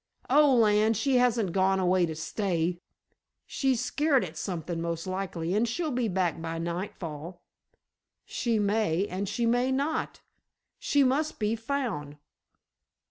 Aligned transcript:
"Oh, 0.31 0.55
land, 0.55 0.97
she 0.97 1.17
hasn't 1.17 1.51
gone 1.51 1.79
away 1.79 2.07
to 2.07 2.15
stay. 2.15 2.79
She's 3.45 3.81
scart 3.81 4.23
at 4.23 4.35
something 4.35 4.81
most 4.81 5.05
likely, 5.05 5.53
and 5.53 5.67
she'll 5.67 5.91
be 5.91 6.07
back 6.07 6.41
by 6.41 6.57
nightfall." 6.57 7.43
"She 8.25 8.57
may 8.57 9.05
and 9.05 9.29
she 9.29 9.45
may 9.45 9.71
not. 9.71 10.21
She 10.79 11.03
must 11.03 11.37
be 11.37 11.55
found. 11.55 12.17